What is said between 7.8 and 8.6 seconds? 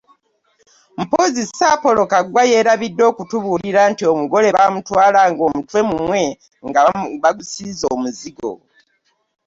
omuzigo.